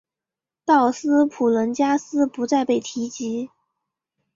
[0.65, 3.51] 道斯普伦加斯不再被提及。